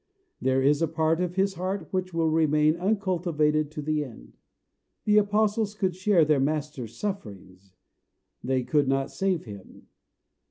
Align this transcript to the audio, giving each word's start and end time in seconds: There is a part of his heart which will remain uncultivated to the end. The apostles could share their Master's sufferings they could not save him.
There 0.41 0.63
is 0.63 0.81
a 0.81 0.87
part 0.87 1.21
of 1.21 1.35
his 1.35 1.53
heart 1.53 1.89
which 1.93 2.11
will 2.11 2.31
remain 2.31 2.75
uncultivated 2.75 3.69
to 3.69 3.83
the 3.83 4.03
end. 4.03 4.35
The 5.05 5.19
apostles 5.19 5.75
could 5.75 5.95
share 5.95 6.25
their 6.25 6.39
Master's 6.39 6.97
sufferings 6.97 7.75
they 8.43 8.63
could 8.63 8.87
not 8.87 9.11
save 9.11 9.45
him. 9.45 9.85